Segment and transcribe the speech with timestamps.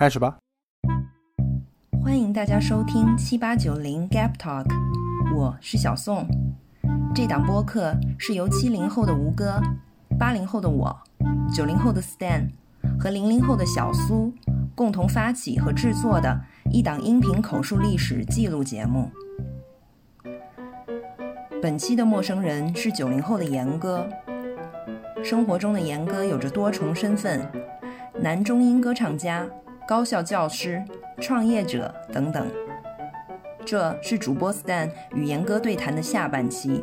[0.00, 0.38] 开始吧。
[2.02, 4.64] 欢迎大家收听七八九零 Gap Talk，
[5.36, 6.26] 我是小宋。
[7.14, 9.60] 这档播客是由七零后的吴哥、
[10.18, 10.98] 八零后的我、
[11.54, 12.48] 九零后的 Stan
[12.98, 14.32] 和零零后的小苏
[14.74, 16.40] 共同发起和制作的
[16.72, 19.10] 一档音频口述历史记录节目。
[21.60, 24.08] 本期的陌生人是九零后的严哥。
[25.22, 27.46] 生活中的严哥有着多重身份：
[28.18, 29.46] 男中音歌唱家、
[29.90, 30.80] 高校教师、
[31.20, 32.48] 创业者等等。
[33.66, 36.80] 这是主播 Stan 与严哥对谈的下半期。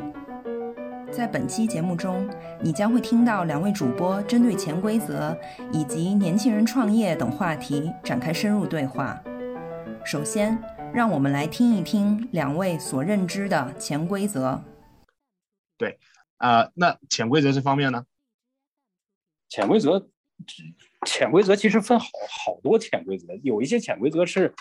[1.10, 2.30] 在本期节目中，
[2.62, 5.34] 你将会听到两位主播针对潜规则
[5.72, 9.18] 以及年轻人创业等话题展开深入对话。
[10.04, 10.62] 首先，
[10.94, 14.62] 让我们来听一听两位所认知的潜规则。
[15.78, 15.98] 对，
[16.40, 18.04] 啊，那潜规则这方面呢？
[19.48, 20.10] 潜规则，
[21.06, 24.54] 潜规则其实分好好多潜规则，有一些潜规则是，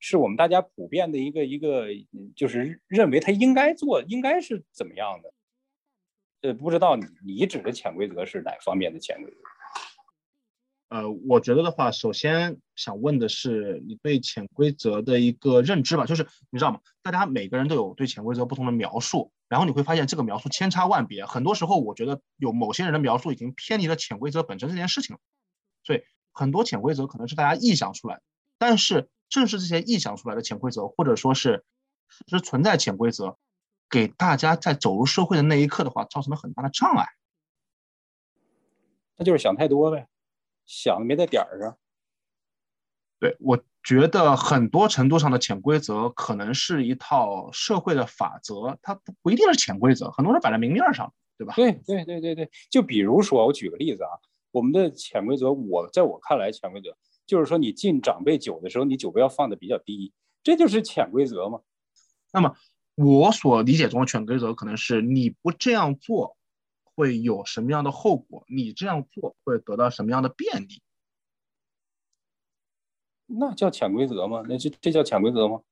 [0.00, 1.86] 是我们大家普遍的一个一个，
[2.34, 5.32] 就是认为他应该做，应该是怎么样的。
[6.42, 9.36] 呃，不知道你你指的潜规则是哪方面的潜规则？
[10.88, 16.80] 呃，我觉得的话，首先想问的是你对潜规则的一个认知吧，就是你知道吗？
[17.02, 19.32] 大家每个人都有对潜规则不同的描述。
[19.48, 25.20] 然后你会发现这个描述千差万别，很多时候我觉得有某些人的描述已经偏离了潜规则本身这件事情了。
[25.84, 28.22] 所以很多潜规则可能是大家臆想出来的，
[28.58, 31.64] 但是正是这些臆想出来的潜规则，或者说是
[32.08, 33.36] 事实存在潜规则，
[33.88, 37.06] 给大家在走入社会的那一刻的话，造成了很大的障碍。
[39.16, 40.08] 那就是想太多呗，
[40.66, 41.78] 想的没在点儿上。
[43.20, 43.62] 对我。
[43.86, 51.52] 觉得很多程度上的潜规则可能是一套社会的法则，它不不一定是潜规则，很多人摆在明面上，对吧？
[51.54, 54.08] 对对对对对，就比如说我举个例子啊，
[54.54, 60.12] 我们的潜规则，我在我看来，潜规则就是说你敬长辈酒的时候，你酒杯要放的比较低，
[60.44, 61.60] 这就是潜规则嘛。
[62.32, 62.54] 那么
[62.94, 66.36] 我所理解中的潜规则，可能是你不这样做
[66.84, 70.80] 会有什么样的后果，你这样做会得到什么样的便利。
[73.26, 74.44] 那叫潜规则吗？
[74.48, 75.62] 那这这叫潜规则吗？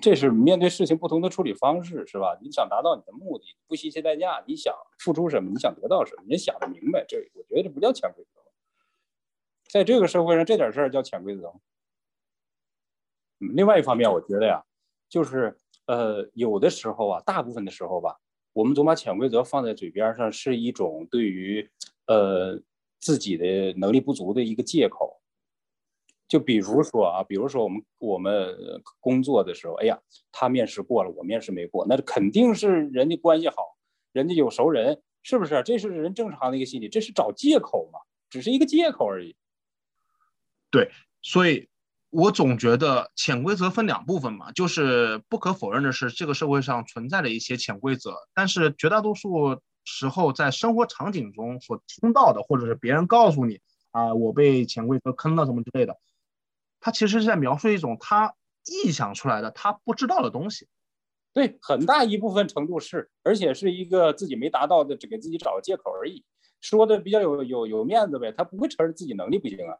[0.00, 2.38] 这是面对事情不同的处理方式，是吧？
[2.42, 8.40] 你想达到你的目的，不惜一切代价，你想付出什么，你想得到什么，你想的明白，这我觉得这不叫潜规则。
[9.68, 11.52] 在这个社会上，这点事儿叫潜规则。
[13.38, 14.62] 另外一方面，我觉得呀，
[15.08, 15.56] 就是
[15.86, 18.20] 呃，有的时候啊，大部分的时候吧，
[18.52, 21.68] 我们总把潜规则放在嘴边上，是一种对于
[22.06, 22.60] 呃
[22.98, 25.20] 自己的能力不足的一个借口。
[26.28, 28.56] 就比如说啊，比如说我们我们
[29.00, 29.98] 工作的时候，哎呀，
[30.32, 33.56] 他面试过了，我面试没过，那肯定是人家关系好，
[34.12, 35.62] 人家有熟人，是不是？
[35.64, 39.36] 这是人正常的一个心理，这是找借口嘛，只是一个借口而已。
[40.70, 40.90] 对，
[41.22, 41.68] 所以
[42.10, 53.60] 我总觉得潜规则分两部分嘛，就是不可否认的是，这个社会上存在的一些潜规则，但是绝大多数时候在生活场景中所听到的，或者是别人告诉你
[53.92, 55.96] 啊，我被潜规则坑了什么之类的。
[56.86, 58.32] 他其实是在描述一种他
[58.64, 60.68] 臆想出来的他不知道的东西，
[61.32, 66.24] 对，很大一部分程度是，而且是一个自己没达到的，只给自己找个借口而已，
[66.60, 69.74] 说的比较有有有面子呗，他不会承认自己能力不行啊。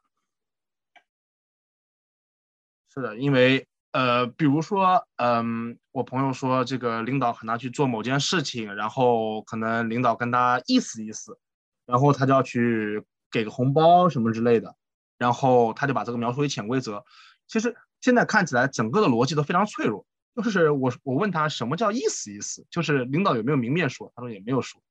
[2.92, 11.38] 是的，因为呃，比如说，嗯，我朋友说这个领导喊他去做某件事情，然后可能领导跟他意思意思，
[11.86, 14.74] 然后他就要去给个红包什么之类的。
[15.18, 17.04] 然后他就把这个描述为潜规则，
[17.46, 20.06] 其实现在看起来整个的逻辑都非常脆弱。
[20.34, 24.82] 就是我我问他什么叫意思意思，就是领导有没有明面说，他说也没有说。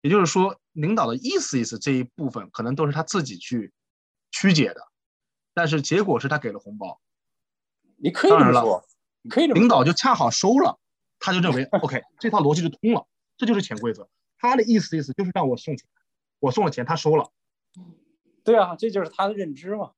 [0.00, 3.70] 也就是说，领导的意思意思这一部分可能都是他自己去
[4.30, 4.80] 曲解的，
[5.52, 6.98] 但是结果是他给了红包。
[7.96, 8.82] 你可以这么说，
[9.20, 10.78] 你可以领导就恰好收了，
[11.18, 13.06] 他就认为 OK 这套逻辑就通了，
[13.36, 14.08] 这就是潜规则。
[14.38, 15.86] 他的意思意思就是让我送钱，
[16.38, 17.30] 我送了钱，他收了。
[18.44, 19.92] 对啊，这就是他的认知嘛。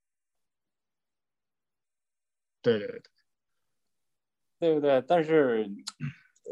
[2.62, 3.02] 对对对，
[4.60, 5.02] 对不对？
[5.08, 5.68] 但是，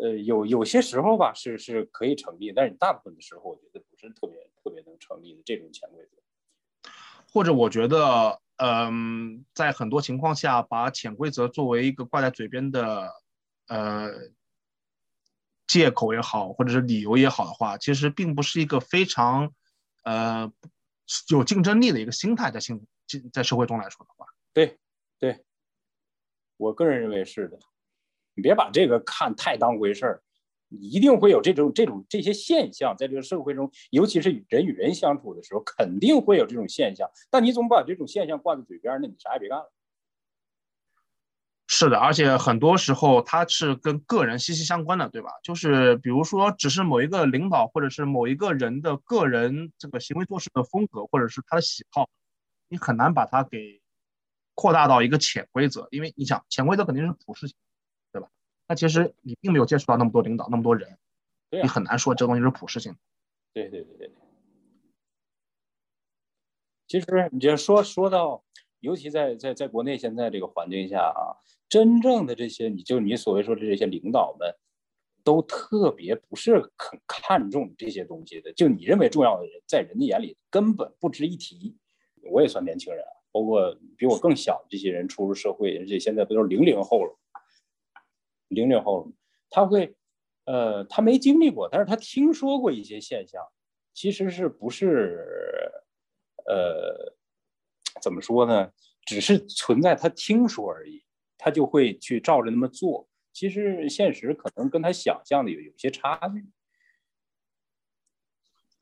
[0.03, 6.91] 呃，有有些时候吧，是是可以成立，但是你大部分的时候，我觉得不是特别特别能成立的这种潜规则。
[7.32, 13.12] 或者，我觉得，嗯，在很多情况下，把潜规则作为一个挂在嘴边的，
[13.69, 14.11] 呃，
[15.69, 19.53] 借口也好，或者是理由也好的话，其实并不是一个非常，
[20.03, 20.53] 呃。
[21.31, 22.81] 有竞争力的一个心态，在现
[23.33, 24.79] 在社会中来说的话，对，
[25.19, 25.45] 对，
[26.57, 27.59] 我个人认为是的。
[28.35, 30.23] 你别把这个看太当回事儿，
[30.69, 37.11] 一定会有这种这种这些现象，在这个社会中，尤其是人与人相处的时候，肯定会有这种现象。
[37.29, 39.73] 但你总把这种现象挂在嘴边，那你啥也别干了。
[41.72, 45.31] 是的，而且很多时候它是跟个人息息相关的，对吧？
[45.44, 52.11] 就是比如说，只是某一个领导或者是某一个人的个人这个行为做事的风格，或者是他的喜好，
[52.69, 53.81] 你很难把它给
[54.56, 57.55] 扩大到一个潜规则，因为你想，潜规则肯定是普世性，
[58.12, 58.28] 对吧？
[58.66, 60.99] 那其实你并没有接触到那么多领导，那么多人，
[61.50, 62.99] 你很难说这东西是普世性的。
[63.55, 64.12] 对对对对。
[66.88, 68.43] 其实你就说说到，
[68.81, 71.37] 尤其在在在国内现在这个环境下啊。
[71.69, 74.53] 真正的这些，你就你所谓说的这些领导们，
[75.23, 78.53] 都特别不是很看重这些东西的。
[78.55, 81.77] 就你认为重要的人，在人的眼里根本不值一提。
[82.32, 87.17] 我也算年轻人，包括比我更小的这些人初入社会，而且现在不都是零零后了？
[88.49, 89.12] 零零后，
[89.49, 89.94] 他会，
[90.47, 93.41] 呃，他没经历过，但是他听说过一些现象，
[93.94, 95.25] 其实是不是，
[96.47, 97.15] 呃，
[98.00, 98.70] 怎么说呢？
[99.05, 101.05] 只是存在他听说而已。
[101.43, 106.47] 他就会去照着那么做，其实现实可能跟他想象的有有些差距。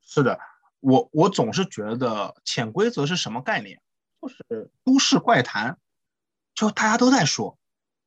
[0.03, 0.41] 是的，
[0.81, 3.81] 我我总是觉得潜规则是什么概念？
[4.21, 5.79] 就是都市怪谈，
[6.53, 7.57] 就大家都在说，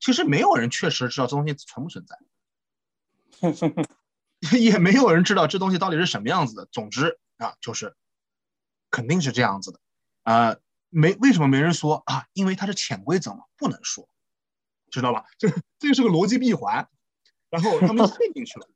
[0.01, 2.17] 其实没有人确实知道这东西存不存在，
[4.59, 6.65] 也没有人知道这东西到底是什么样子的。
[6.73, 7.95] 总之啊，就是
[8.89, 9.79] 肯定是这样子的。
[10.23, 10.57] 啊，
[10.91, 12.27] 没为什么没人说啊？
[12.33, 14.07] 因为它是潜规则嘛，不能说。
[14.91, 15.23] 知道吧？
[15.39, 15.47] 这
[15.79, 16.87] 这是个逻辑闭环，
[17.49, 18.67] 然后他们陷进去了，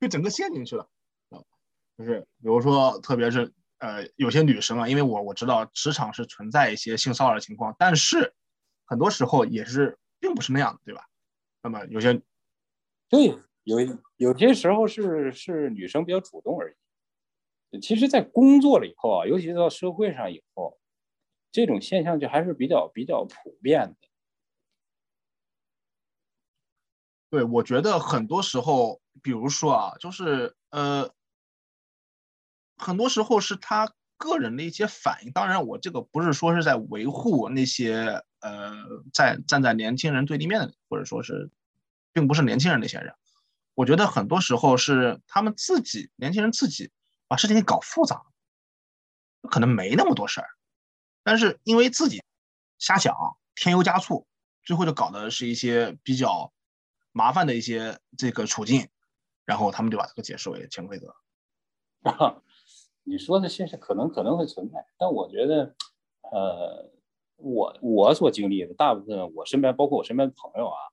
[0.00, 0.88] 就整个陷进去了
[1.30, 1.42] 啊！
[1.98, 8.32] 就是比如说，特别是呃，有些女生啊，因为我我知道职场是存在一些性骚扰的情况，但是
[8.86, 11.04] 很多时候也是并不是那样的，对吧？
[11.60, 12.22] 那么有些
[13.08, 13.78] 对有
[14.16, 17.80] 有些时候是是女生比较主动而已。
[17.80, 20.78] 其实，在工作了以后啊，尤其是到社会上以后，
[21.54, 24.08] 这种现象就还是比较比较普遍的。
[27.30, 31.08] 对，我觉得很多时候，比如说啊，就是呃，
[32.76, 35.30] 很多时候是他个人的一些反应。
[35.30, 38.72] 当然，我这个不是说是在维护那些呃，
[39.12, 41.50] 在站在年轻人对立面的，或者说是，
[42.12, 43.14] 并不是年轻人那些人。
[43.76, 46.90] 我觉得很多时候是他们自己年轻人自己
[47.28, 48.22] 把事情给搞复杂，
[49.48, 50.48] 可能没那么多事儿，
[51.24, 52.22] 但是因为自己
[52.78, 53.16] 瞎想，
[53.56, 54.24] 添油加醋，
[54.62, 56.52] 最后就搞的是一些比较。
[57.16, 58.88] 麻烦的一些这个处境，
[59.44, 61.14] 然后他们就把这个解释为潜规则。
[62.02, 62.42] 啊，
[63.06, 65.76] 你说的现实可能可能会存在，但我觉得，
[66.32, 66.90] 呃，
[67.36, 70.90] 我我所经历的大部分，我身边包括我身边的朋友啊，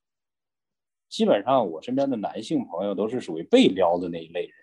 [1.09, 4.60] 基本上我身边的男性朋友都是属于被撩的那一类人，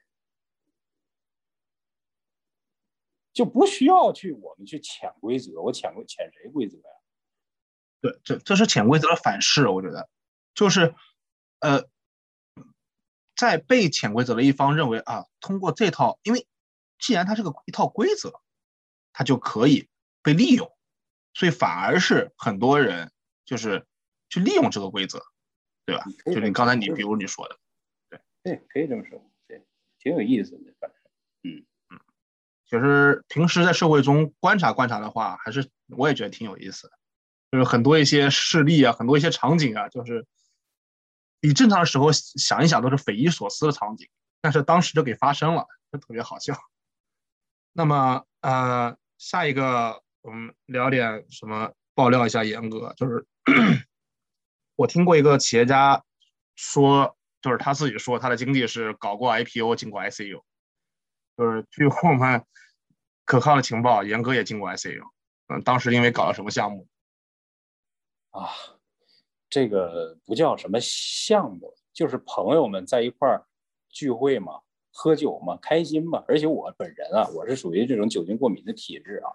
[3.38, 6.84] 就不需要去我们去潜规则，我潜规潜谁规则呀？
[8.00, 10.08] 对，这这是潜规则的反噬，我觉得
[10.54, 10.92] 就是。
[11.60, 11.88] 呃，
[13.34, 16.46] 在被潜规则的一方认为啊，通过这套，因为
[17.00, 18.40] 既然它是个一套规则，
[19.12, 19.88] 它就可以
[20.22, 20.70] 被利用，
[21.34, 23.10] 所以反而是很多人
[23.44, 23.88] 就是
[24.28, 25.20] 去利用这个规则，
[25.84, 26.04] 对吧？
[26.26, 27.58] 就是你刚才你比如你说的，
[28.08, 29.66] 对对，可以这么说，对，
[29.98, 30.98] 挺有意思的，反正，
[31.42, 31.66] 嗯嗯，
[32.68, 36.98] 其实平时在社会中观察观察的话，还是我也觉得挺有意思的，
[37.50, 40.26] 就是很多一些事例啊，很多一些场景啊，就是。
[41.40, 44.08] 你正常的时候想一想都是匪夷所思的场景，
[44.40, 46.52] 但是当时就给发生了，就特别好笑。
[47.72, 51.72] 那么，呃，下一个我们聊点什么？
[51.94, 53.24] 爆料一下严哥，就是
[54.74, 56.02] 我听过一个企业家
[56.56, 60.42] 说，就是他自己说他的经历是搞过 IPO，进过 ICU，
[61.36, 62.44] 就是据我们
[63.28, 65.02] 可靠的情报，严哥也进过 ICU。
[65.48, 66.88] 嗯，当时因为搞了什么项目？
[68.30, 68.48] 啊。
[69.50, 73.46] 这个不叫什么项目，就是朋友们在一块儿
[73.90, 76.24] 聚会嘛，喝酒嘛，开心嘛。
[76.26, 79.28] 而且我本人啊，我是属于这种酒精过敏的体质啊，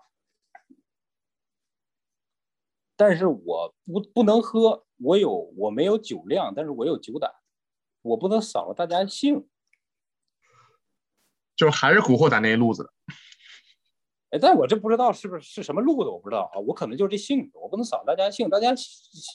[2.95, 7.31] 但是我不不能喝，我有我没有酒量，但是我有酒胆，
[8.01, 9.47] 我不能扫了大家兴，
[11.55, 12.91] 就还是古惑仔那一路子的。
[14.33, 16.59] 哎，但我这不知道是不是是什么路子，我不知道啊。
[16.59, 18.49] 我可能就是这性子，我不能扫大家兴。
[18.49, 18.73] 大家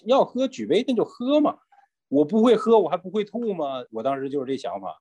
[0.06, 1.56] 要喝举杯，那就喝嘛。
[2.08, 3.84] 我不会喝，我还不会吐吗？
[3.92, 5.00] 我当时就是这想法，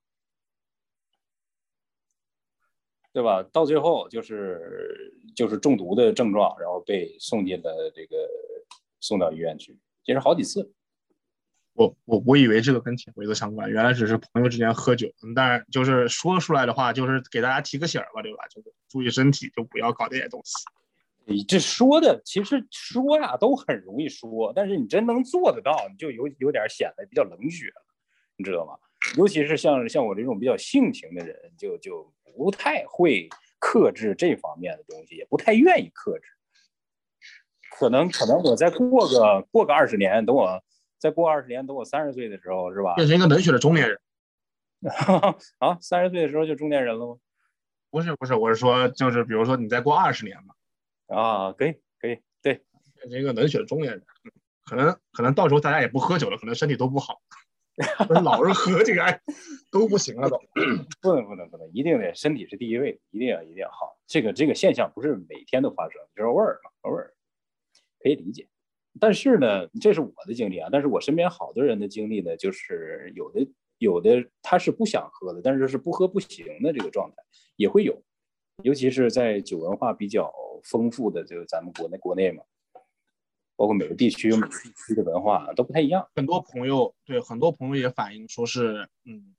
[3.11, 3.41] 对吧？
[3.51, 8.15] 到最后就是就是中毒的症状，然后被送进了这个
[8.99, 10.71] 送到医院去，其实好几次。
[11.77, 15.07] 我我我以为这个跟潜规则相关，原来只是朋友之间喝酒。
[15.35, 18.47] 但是就是说出来的话，就是给大家提个醒儿吧，对吧？
[18.49, 20.55] 就是注意身体，就不要搞这些东西。
[21.25, 27.85] 你这说的其实说呀都很容易说，但是你真能做得到，你就有有点显得比较冷血了，
[28.37, 28.73] 你知道吗？
[29.15, 33.29] 尤其是像像我这种比较性情的人，就就不太会
[33.59, 36.25] 克制这方面的东西，也不太愿意克制。
[37.69, 40.59] 可能可能我再过个过个二十年，等我。
[40.97, 42.95] 再过二十年，等我三十岁的时候，是吧？
[42.95, 43.99] 变成一个冷血的中年人。
[45.59, 47.17] 啊，三十岁的时候就中年人了吗？
[47.89, 50.53] 不是，不是，我是说，就是比如说你再过二十年嘛。
[51.15, 52.61] 啊，可以，可以，对，
[52.95, 54.03] 变成一个冷血的中年人，
[54.65, 57.21] 可能可能到时候大家也不喝酒了，可能身体都不好。
[58.23, 59.21] 老是喝这个
[59.71, 60.39] 都不行了，都
[60.99, 63.99] 不能不能不能，一定得身体是第一位，一定要一定要好。
[64.07, 67.13] 这个这个现象不是每天都发生，就是偶尔嘛，偶尔
[67.99, 68.47] 可以理解。
[68.99, 70.69] 但是呢，这是我的经历啊。
[70.71, 77.15] 但是我身边好多人的经历呢，就是有的有的他是不想喝的，但是是不喝不行的这个状态
[77.55, 78.01] 也会有，
[78.63, 82.43] 尤其是在酒文化比较丰富的，就咱们国内国内嘛，
[83.55, 86.07] 包括每个地区有每个地区的文化都不太一样。
[86.15, 89.35] 很多朋友对很多朋友也反映说是，嗯，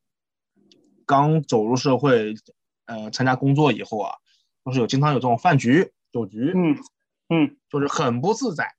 [1.07, 2.35] 刚走入社会，
[2.87, 4.15] 呃，参加工作以后啊，
[4.65, 6.77] 就是有经常有这种饭局酒局，嗯
[7.29, 8.78] 嗯，就是很不自在。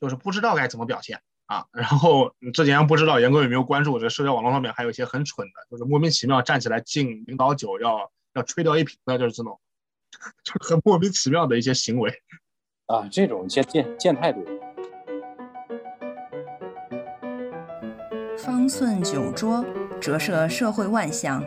[0.00, 9.60] 就是不知道该怎么表现啊，然后之前不知道严哥有没有关注，这社交网络上面还有一些很蠢的，就是莫名其妙站起来敬领导酒，要要吹掉一瓶的，就是这种，
[10.42, 12.10] 就很莫名其妙的一些行为
[12.86, 14.42] 啊，这种见见见太多。
[18.36, 19.64] 方寸酒桌
[20.00, 21.42] 折射社会万象，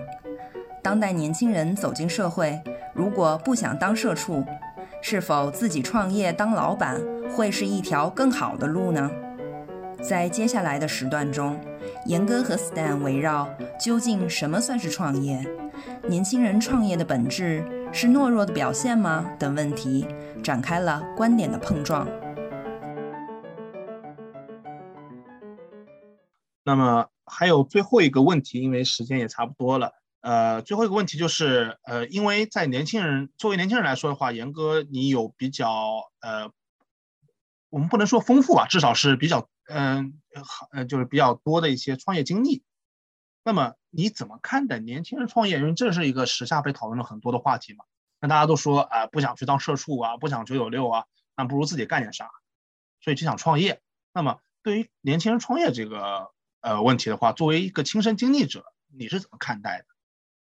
[0.81, 2.59] 当代年轻人走进社会，
[2.95, 4.43] 如果不想当社畜，
[5.01, 6.99] 是否自己创业当老板？
[7.31, 9.09] 会是一条更好的路呢？
[10.01, 11.59] 在接下来的时段中，
[12.05, 15.43] 严哥和 Stan 围绕究竟什么算是创业，
[16.07, 19.25] 年轻人创业的本质是懦弱的表现吗？
[19.39, 20.05] 等问题
[20.43, 22.07] 展开了观点的碰撞。
[26.63, 35.67] 那么还有最后一个问题，因为时间也差不多了，呃，最后一个问题就是，呃，因为在年轻人作为年轻人来说的话，严哥你有比较
[36.21, 36.51] 呃。
[37.69, 42.63] 我们不能说丰富吧，至少是比较，嗯，好，呃，就是比较多的一些创业经历。
[43.43, 45.57] 那么你怎么看待年轻人创业？
[45.57, 47.85] 因为这是一个时下被讨论了很多的话题嘛。
[48.19, 51.05] 那大家都说，啊，不想去当社畜啊，不想九九六啊，
[51.35, 52.29] 那不如自己干点啥，
[53.01, 53.81] 所以就想创业。
[54.13, 56.31] 那么对于年轻人创业这个
[56.61, 59.85] 呃问题的话，作为一个亲身经历者，你是怎么看待的？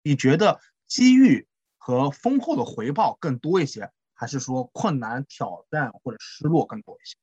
[0.04, 3.92] 你觉得机遇和丰厚的回报更多一些？
[4.16, 7.16] 还是说困难、挑战或者失落更多一些？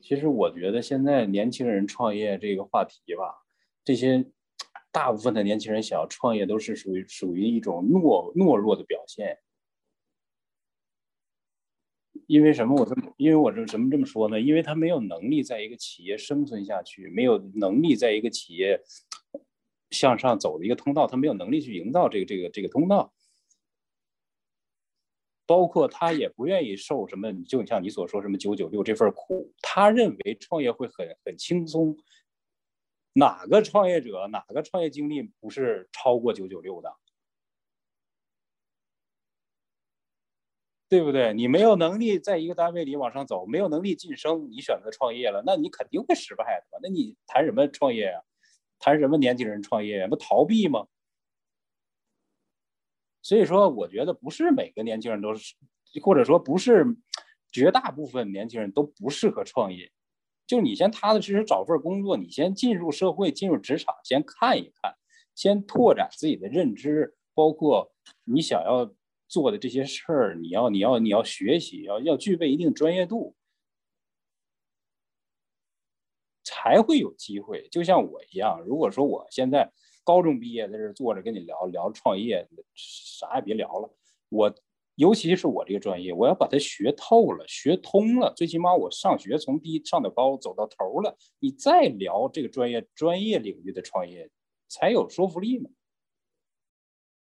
[0.00, 3.44] 其实我觉得现在年轻人创业这个话题吧，
[3.84, 4.26] 这些
[4.90, 9.38] 大部分的年轻人想要创业，都是属于属于一种懦懦弱的表现。
[12.26, 12.74] 因为什么？
[12.76, 14.40] 我这么，因为我这什么这么说呢？
[14.40, 18.80] 因为他没有能力在一个企业生存下去，没有能力在一个企业
[19.90, 23.12] 向上走的一个通道，他没有能力去营造这个这个这个通道。
[25.50, 31.96] 包括他也不愿意受什么，就像你所说什么九九六这份苦，他认为创业会很很轻松。
[33.14, 36.94] 哪个创业者，哪个创业经历不是超过九九六的？
[40.88, 41.34] 对不对？
[41.34, 46.78] 你没有能力在一个单位里往上走，没有能力晋升，你选择创业了，那你肯定会失败的。
[46.80, 48.22] 那你谈什么创业呀？
[48.78, 50.06] 谈什么年轻人创业呀？
[50.06, 50.86] 不逃避吗？
[53.22, 55.54] 所以说，我觉得不是每个年轻人都是，
[56.02, 56.86] 或者说不是
[57.52, 59.92] 绝大部分年轻人都不适合创业。
[60.46, 64.94] 就你先踏踏实实找份工作，你先进入社会、进入职场，先看一看，
[65.34, 67.92] 先拓展自己的认知，包括
[68.24, 68.90] 你想要
[69.28, 73.36] 做的这些事儿，你要、你要、你要学习，要要具备一定专业度，
[76.42, 77.68] 才会有机会。
[77.70, 79.70] 就像我一样，如果说我现在。
[80.04, 83.94] 高中毕业在这坐着跟你聊聊创业，啥也别聊了。
[84.28, 84.54] 我
[84.96, 88.32] 尤其是我这个专业，我要把它学透了、学通了。
[88.36, 94.30] 最起码我上学从低上到高走到头了，你再聊这个专业专业领域的创业
[94.68, 95.70] 才有说服力呢。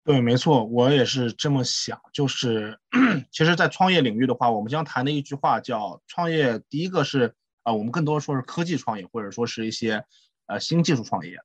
[0.06, 2.02] 对，没错，我也是这么想。
[2.12, 2.78] 就是
[3.32, 10.04] 其实，在创业领域的话，我们将谈的一句话叫创业，第一个是啊，我们更多说是科技创业，或者说是一些
[10.48, 11.38] 呃新技术创业。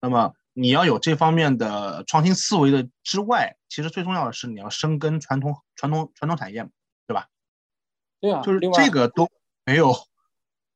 [0.00, 6.68] 那么你要有这方面的创新思维的之外，其实最重要的是你要深耕传统传统传统产业，
[7.06, 7.28] 对吧？
[8.20, 9.28] 对啊，就是这个都
[9.64, 9.94] 没有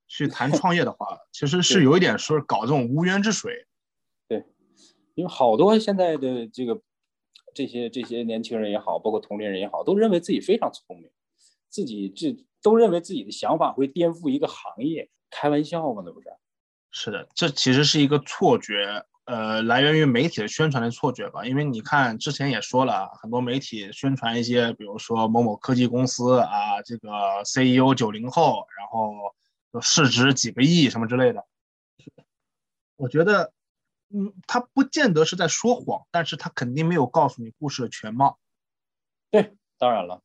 [0.06, 3.66] 去谈创业的话，其实是有一点说搞这种无源之水。
[4.28, 4.44] 对，
[5.14, 6.80] 因为好多现在的这个
[7.52, 11.10] 这些这些年轻人也好，包括同龄人也好，都认为自己非常聪明，
[11.68, 16.02] 自己这都认为自己的想法会颠覆一个行业，开玩笑嘛？
[16.06, 16.28] 那不是？
[16.92, 19.04] 是的，这其实是一个错觉。
[19.24, 29.34] 呃，来源于媒体的宣传的错觉吧，因为你看之前也说了很多媒体宣传一些，比如说某某科技公司啊，这个 CEO 九零后，然后
[29.80, 31.46] 市值几个亿什么之类的。
[32.96, 33.52] 我觉得，
[34.10, 38.38] 嗯，他不见得是在说谎，但是他肯定没有告诉你故事的全貌。
[39.30, 40.20] 对，当然了。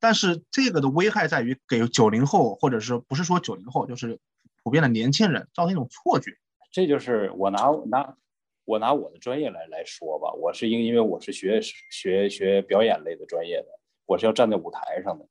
[0.00, 4.18] 但是这个的危害在于给九零后，或者是不是说九零后，就是
[4.62, 6.36] 普遍的年轻人造成一种错觉。
[6.74, 8.16] 这就是我拿拿
[8.64, 13.68] 我拿我的专业来来说吧，我是因因为我是学学学表演类的专业的，
[14.06, 15.24] 我是要站在舞台上的，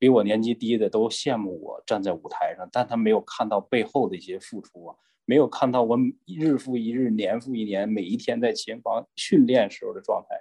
[0.00, 10.36] 比我年纪低的都羡慕我站在舞台上，但他没有看到背后的一些付出啊，没有看到我日复一日、年复一年、每一天在琴房训练时候的状态，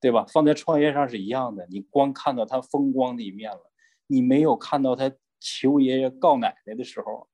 [0.00, 0.24] 对吧？
[0.32, 3.72] 放在创业上是一样的，你光看到他风光的一面了，
[4.06, 7.28] 你没有看到他求爷爷告奶奶的时候。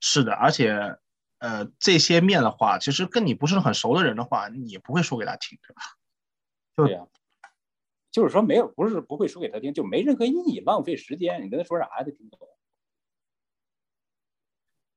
[0.00, 0.98] 是的，而且，
[1.38, 5.82] 呃，这些面的话，其实跟你不是很熟的人的话，你不会说给他听，对吧？
[6.76, 7.06] 对呀，
[8.10, 11.42] 就是说没有，不是不会说给他听，就没任何意义，浪费时间。
[11.44, 12.48] 你跟他说啥，他听不懂。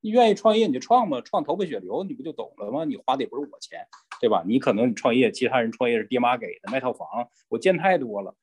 [0.01, 2.85] 你愿意创业你就创嘛，创头破血流，你不就懂了吗？
[2.85, 3.85] 你花的也不是我钱，
[4.21, 4.43] 对吧？
[4.45, 8.35] 你可能你创业，其他人创业是爹妈给的，卖套房，我见太多了。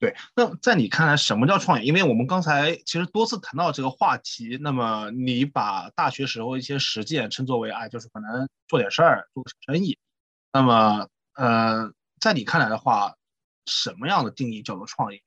[0.00, 1.86] 对，那在你看来，什么叫创业？
[1.86, 4.58] 因为我们刚才其实多次谈到这个话题。
[4.58, 9.98] 那么你把大学时候一些实践称作为，哎，就是可能做点事儿，做个小生意。
[10.54, 13.14] 那么，呃，在你看来的话，
[13.66, 15.22] 什么样的定义叫做创业？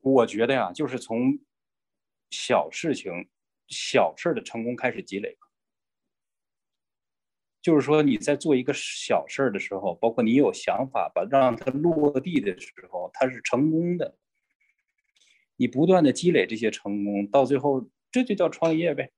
[0.00, 1.38] 我觉得呀，就是从
[2.30, 3.28] 小事情、
[3.68, 5.38] 小事的成功开始积累。
[7.68, 14.16] 就是说，你在做一个小事儿的时候，包括你有想法把让它落地的时候，它是成功的。
[15.56, 19.12] 你不断的积累这些成功，到最后这就叫创业呗。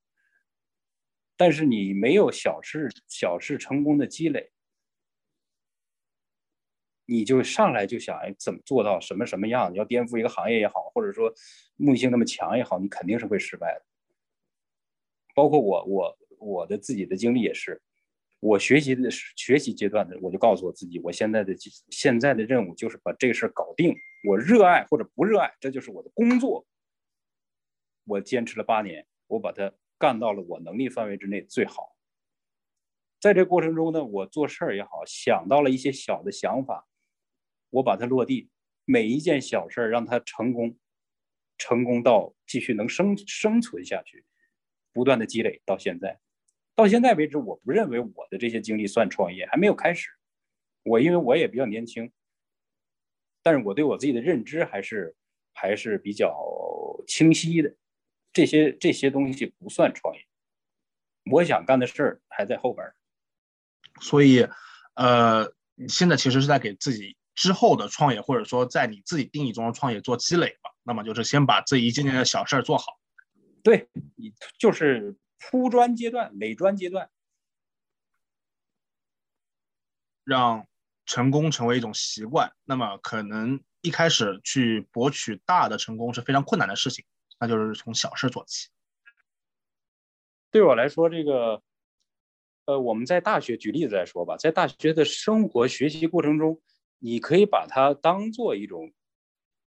[1.37, 4.51] 但是你没有小事小事成功的积累，
[7.07, 9.73] 你就上来就想哎怎么做到什么什么样？
[9.73, 11.33] 你要颠覆一个行业也好，或者说
[11.77, 13.85] 目的性那么强也好，你肯定是会失败的。
[15.37, 17.81] 包括我我我的自己的经历也是。
[18.41, 21.55] 我学习的学习阶段的，我就告诉我自己，我现在的
[21.91, 23.95] 现在的任务就是把这个事儿搞定。
[24.29, 26.67] 我热爱或者不热爱，这就是我的工作。
[28.05, 31.97] 我坚持了八年，我把它干到了我能力范围之内最好。
[33.21, 36.89] 在这过程中呢，我做事儿也好，想到了一些小的想法，
[37.69, 38.49] 我把它落地。
[38.87, 40.77] 每一件小事儿让它成功，
[41.59, 44.25] 成功到继续能生生存下去，
[44.93, 46.19] 不断的积累到现在。
[46.83, 50.09] 到现在为止，我不认为我的这些经历算创业，还没有开始。
[50.83, 52.11] 我因为我也比较年轻，
[53.43, 55.15] 但是我对我自己的认知还是
[55.53, 56.35] 还是比较
[57.07, 57.75] 清晰的。
[58.33, 60.27] 这些这些东西不算创业，
[61.31, 62.97] 我想干的事儿还在后边儿。
[64.01, 64.49] 所以，
[64.95, 65.53] 呃，
[65.87, 70.71] 现在其实是在给自己之后的创业，或者说在你自己定义中的创业做积累吧。
[70.83, 72.99] 那么就是先把这一件件的小事儿做好。
[73.63, 75.15] 对你就是。
[75.41, 77.11] 铺砖阶段、垒砖阶段，
[80.23, 80.69] 让
[81.07, 82.53] 成功成为一种习惯。
[82.65, 87.05] 那么，可能一开始去博取大的成功是非常困难的事情，
[87.41, 88.69] 那就是从小事做起。
[90.51, 91.63] 对我来说，这个，
[92.67, 96.61] 呃，我们在大学举例子来说吧，在大学的生活学习过程中，
[96.99, 98.93] 你可以把它当做一种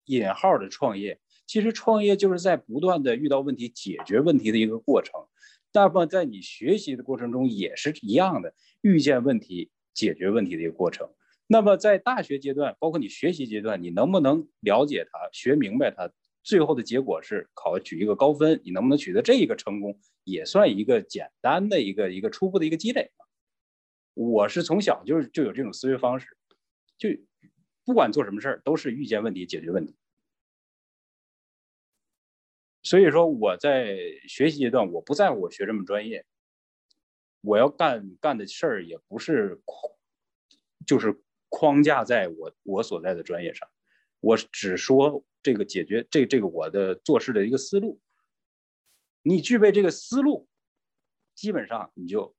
[0.05, 1.20] 引号的创业。
[1.46, 5.29] 其实，创业就是在不断的遇到问题、解决问题的一个过程。
[5.77, 11.07] 那么，在你学习的过程中也是一样的，遇见问题、解决问题的一个过程。
[11.47, 16.11] 那么，在大学阶段，包括你学习阶段，你能不能了解它、学明白它？
[16.43, 23.11] 最后的结果是考取一个高分，你能不能取得这一个成功，也算一个简单的一个一个初步的一个积累。
[24.15, 26.39] 我是从小就就有这种思维方式，
[26.97, 27.11] 就
[27.85, 29.95] 不管做什么事儿，都是遇见问题解决问题。
[32.87, 33.96] 所以说我在
[34.29, 36.25] 学习阶段，我不在乎我学这么专业，
[37.40, 39.61] 我要干干的事儿也不是，
[40.87, 43.68] 就是框架在我我所在的专业上，
[44.20, 48.01] 我只说这个解决这这个我的做事的一个思路。
[49.22, 50.49] 你具备这个思路，
[51.35, 52.37] 基本上你就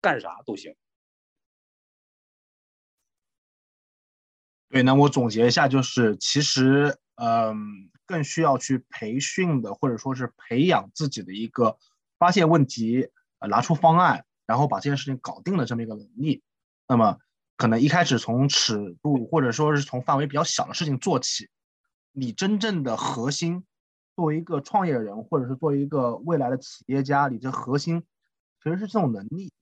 [0.00, 0.76] 干啥都行。
[4.68, 6.96] 对，那我总结一下，就是其实。
[7.18, 11.76] 嗯，更需要去培训的，或者说是培养自己的一个
[12.18, 16.42] 发现问题、呃拿出方案，然后把这件事情搞定的这么一个能力。
[16.88, 17.18] 那么，
[17.56, 21.48] 可能一开始从尺度或者说是从范围比较小的事情做起，
[22.12, 23.64] 你真正的核心，
[24.14, 28.04] 作为一个创业人或者是作为一个未来的企业家，你这核心
[28.62, 29.52] 其实是这种能力。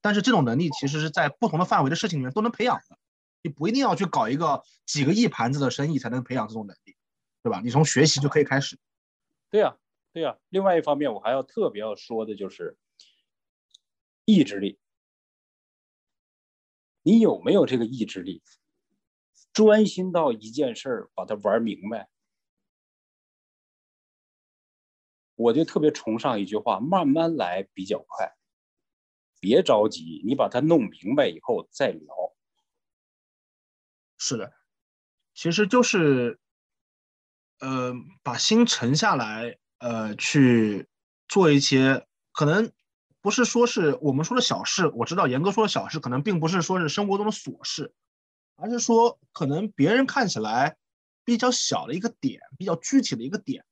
[0.00, 2.98] 但是这种能力其实是在不同的范围的事情里面都能培养的，
[3.40, 6.91] 你不一定要去搞一个几个亿盘子的生意才能培养这种能力，
[7.44, 7.60] 对吧？
[7.62, 8.78] 你从学习就可以开始。
[9.50, 9.76] 对呀，
[10.12, 10.38] 对呀。
[10.48, 12.78] 另外一方面，我还要特别要说的就是
[14.24, 14.78] 意志力。
[17.04, 18.42] 你有没有这个意志力，
[19.52, 22.08] 专心到一件事儿把它玩明白？
[25.34, 28.32] 我就特别崇尚一句话：慢慢来比较快。
[29.40, 32.32] 别着急，你把它弄明白以后再聊。
[34.18, 34.52] 是的，
[35.34, 36.38] 其实就是，
[37.62, 37.94] 呃，
[38.24, 40.88] 把心沉下来，呃，去
[41.28, 42.72] 做一些可能
[43.20, 44.88] 不是说是我们说的小事。
[44.96, 47.94] 我知道严哥说的小事，可能并不是说是生活中的琐事，
[48.56, 50.76] 而是说可能别人看起来
[51.24, 53.64] 比较小的一个点，比较具体的一个点，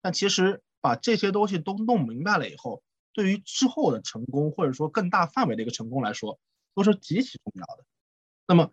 [0.00, 2.82] 但其实把这些东西都弄明白了以后。
[3.12, 6.40] 对于之后的成功，或者说更大范围的一个成功来说，
[6.74, 7.84] 都是极其重要的。
[8.48, 8.72] 那么，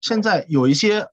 [0.00, 1.08] 现在有一些，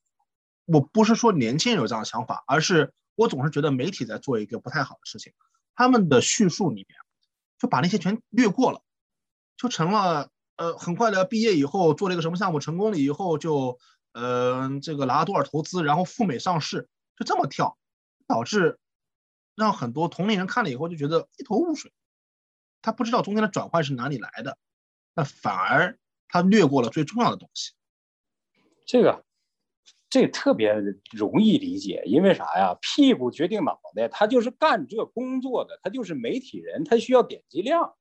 [0.66, 5.34] 我不是说年轻人有这样的想法，而是我总是觉得媒体在做一个不太好的事情。
[5.76, 6.98] 他们的叙述里面
[7.58, 8.82] 就把那些全略过了，
[9.58, 13.78] 就成了呃，很快的毕业以后做了一个什么项目成功了以后就
[14.14, 17.78] 呃这个拿了多少投资，然后赴美上市，就这么跳，
[18.26, 18.80] 导致
[19.56, 21.92] 让很多同龄人看了以后就觉得一头雾水。
[22.82, 24.58] 他不知道中间的转换是哪里来的，
[25.14, 25.98] 那反而
[26.28, 27.74] 他略过了最重要的东西。
[28.86, 29.26] 这个，
[30.16, 30.74] 这特别
[31.12, 32.74] 容易理解，因为啥呀？
[32.80, 37.94] 屁股决定脑袋，他就是干这工作的，他就是媒体人，他需要点击量，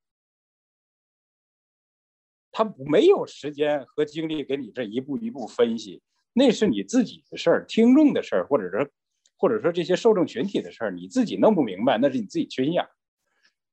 [2.53, 6.01] 他没有时间和精力给你这一步一步分析，
[6.33, 8.93] 那是你自己的事儿，听众的事儿，或者是
[9.37, 12.87] 或者说这些受众群体的事儿，你自己弄不明白，那是你自己缺心眼。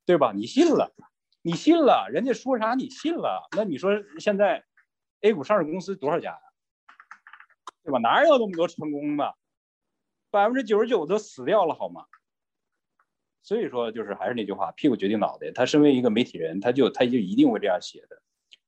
[0.04, 0.34] 对吧？
[0.36, 0.91] 你信了，
[1.43, 4.63] 你信了，人家说啥你信了，那你说现在
[5.21, 6.50] A 股上市公司多少家呀？
[7.83, 7.99] 对吧？
[7.99, 9.35] 哪有那么多成功的？
[10.29, 12.05] 百分之九十九都死掉了，好吗？
[13.43, 15.51] 所以说，就是还是那句话，屁股决定脑袋。
[15.51, 18.21] 他身为一个媒体人，他就他就一定会这样写的。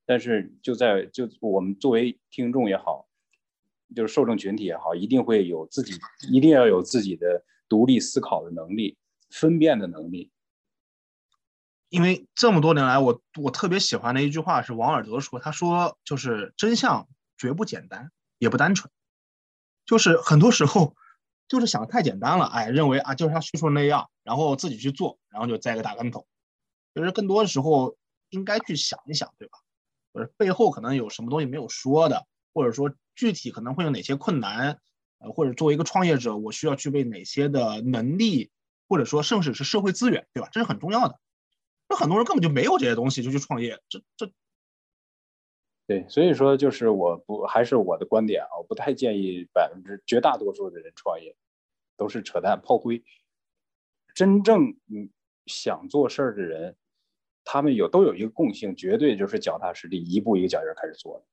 [0.04, 3.08] 但是就在就我们作为听众也好，
[3.94, 5.94] 就是受众群体也好，一定会有自己，
[6.30, 8.98] 一定要有自己的独立思考的能力，
[9.30, 10.30] 分辨的能力。
[11.88, 18.92] 因为这么多年来，我我特别喜欢的一句话是王尔德说，他说就是真相绝不简单，也不单纯，
[19.86, 20.94] 就是很多时候
[21.48, 26.26] 就是想太简单了，哎，认为啊就是他叙述那样，然后自己去做，然后就栽个大跟头。
[26.94, 27.96] 就是更多的时候
[28.30, 29.58] 应该去想一想，对吧？
[30.14, 34.78] 就是背后可能有什么东西没有说的，或者说具体可能会有哪些困难，
[35.18, 38.50] 呃，或者作为一个创业者，我需要具备哪些的能力，
[38.88, 40.48] 或者说甚至是社会资源，对吧？
[40.52, 41.18] 这是很重要的。
[41.88, 44.30] 那很多人根本就没有这些东西就去创业，这这，
[45.86, 51.36] 对，所以说就是我不还是我的观点啊，我不太建议百分之绝大多数的人创业，
[51.96, 53.02] 都是扯淡炮灰。
[54.14, 55.10] 真正嗯
[55.46, 56.76] 想做事儿的人，
[57.44, 61.24] 他们有都有一个共性，绝对就是脚踏实地，一步一个脚印开始做的，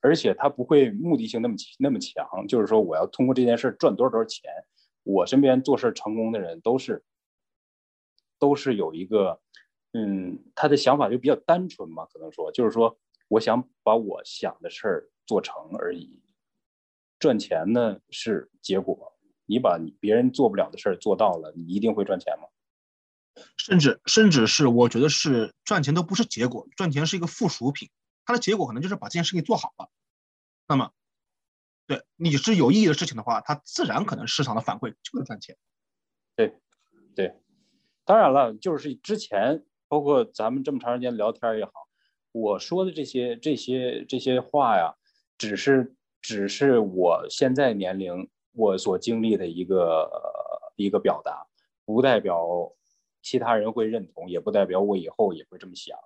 [0.00, 4.50] 而且他不会目的性那么那么强，就是说我要通过这件事赚多少多少钱。
[5.04, 7.04] 我身边做事成功的人都是。
[8.40, 9.40] 都是有一个，
[9.94, 12.96] 嗯，他的想法就比较单纯嘛，可能说就是说，
[13.28, 16.22] 我想把我想的事儿做成而已。
[17.18, 22.48] 赚钱呢是结果，你把你别人做不了的事儿做到了，你一定会赚钱吗？
[23.56, 27.90] 甚至甚至是我觉得是赚钱都不是结果，赚钱是一个附属品，
[28.24, 29.90] 它的结果可能就是把这件事情做好了。
[30.66, 30.92] 那么，
[31.86, 35.56] 对你是有意义的事情的话，它自然可能市场的反馈就是赚钱。
[36.34, 36.58] 对，
[37.14, 37.34] 对。
[38.04, 41.72] 当然了，就是之前包括咱们这么长时间聊天也好，
[42.32, 44.94] 我说的这些这些这些话呀，
[45.36, 50.10] 只是只是我现在年龄我所经历的一个
[50.76, 51.46] 一个表达，
[51.84, 52.72] 不代表
[53.22, 55.96] 其他人会认同，也不代表我以后也会这么想。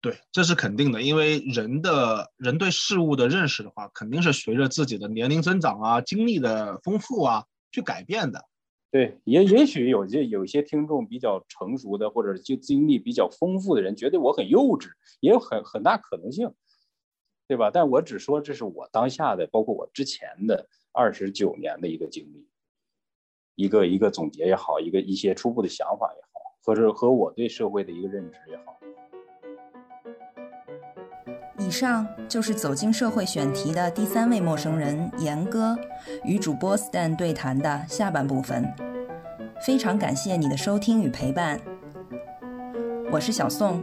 [0.00, 8.44] 对，这是肯定的，因为人的人对事物的认识的话，肯定是随着自己的年龄增长啊、经历的丰富啊去改变的。
[8.94, 16.54] 对，也也许有些有些听众比较成熟的，或者就经历比较丰富的人，觉得我很幼稚，也有很很大可能性，
[17.48, 17.72] 对吧？
[17.74, 22.46] 但我只说这是我当下的，包括我之前的二十九年的一个经历，
[23.56, 28.73] 一个一个总结也好，一个一些初步的想法也好，或者和我对社会的一个认知也好。
[31.58, 35.76] 以上就是走进社会选题的第三位陌生人严哥
[36.24, 38.72] 与主播 Stan 对谈的下半部分。
[39.64, 41.60] 非常感谢你的收听与陪伴，
[43.10, 43.82] 我是小宋。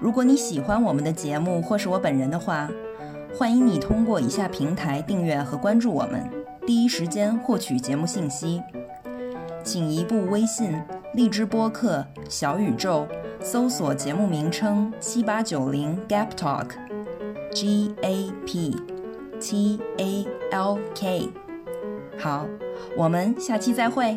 [0.00, 2.68] 如果你喜欢我们的节目或是我本人的话，
[3.36, 6.28] 欢迎你通过以下平台订阅和关注我们，
[6.66, 8.62] 第一时间获取节目信息。
[9.62, 10.74] 请移步微信、
[11.12, 13.06] 荔枝播客、小宇宙
[13.42, 16.70] 搜索节目名称七八九零 Gap Talk
[17.52, 18.76] G A P
[19.40, 21.28] T A L K。
[22.18, 22.46] 好，
[22.96, 24.16] 我们下期再会。